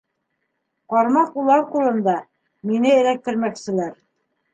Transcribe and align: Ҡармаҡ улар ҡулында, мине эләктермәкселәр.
Ҡармаҡ 0.93 1.35
улар 1.41 1.61
ҡулында, 1.75 2.15
мине 2.71 2.95
эләктермәкселәр. 3.03 3.93